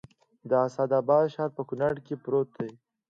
[0.49, 2.71] د اسداباد ښار په کونړ کې پروت دی